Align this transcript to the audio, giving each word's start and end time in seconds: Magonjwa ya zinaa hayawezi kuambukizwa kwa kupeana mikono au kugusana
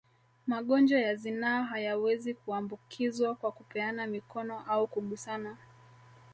Magonjwa 0.47 0.99
ya 0.99 1.15
zinaa 1.15 1.63
hayawezi 1.63 2.33
kuambukizwa 2.33 3.35
kwa 3.35 3.51
kupeana 3.51 4.07
mikono 4.07 4.59
au 4.67 4.87
kugusana 4.87 5.57